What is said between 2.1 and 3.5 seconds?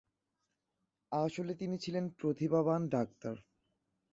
প্রতিভাবান ডাক্তার।